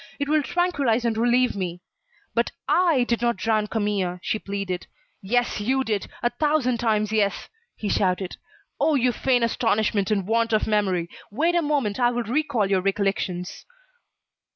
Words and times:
It 0.17 0.27
will 0.27 0.41
tranquillise 0.41 1.05
and 1.05 1.15
relieve 1.15 1.55
me." 1.55 1.79
"But 2.33 2.49
I 2.67 3.03
did 3.03 3.21
not 3.21 3.35
drown 3.37 3.67
Camille," 3.67 4.17
she 4.23 4.39
pleaded. 4.39 4.87
"Yes, 5.21 5.59
you 5.61 5.83
did, 5.83 6.07
a 6.23 6.31
thousand 6.31 6.79
times 6.79 7.11
yes!" 7.11 7.49
he 7.75 7.87
shouted. 7.87 8.37
"Oh! 8.79 8.95
You 8.95 9.11
feign 9.11 9.43
astonishment 9.43 10.09
and 10.09 10.25
want 10.25 10.53
of 10.53 10.65
memory. 10.65 11.07
Wait 11.29 11.53
a 11.53 11.61
moment, 11.61 11.99
I 11.99 12.09
will 12.09 12.23
recall 12.23 12.65
your 12.67 12.81
recollections." 12.81 13.63